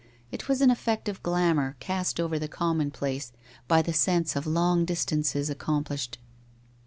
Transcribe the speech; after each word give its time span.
It 0.31 0.49
was 0.49 0.61
an 0.61 0.71
effect 0.71 1.07
of 1.09 1.21
glamour 1.21 1.75
cast 1.79 2.19
over 2.19 2.39
the 2.39 2.47
commonplace 2.47 3.31
by 3.67 3.83
the 3.83 3.93
sense 3.93 4.35
of 4.35 4.47
long 4.47 4.83
distances 4.83 5.47
accomplished. 5.47 6.17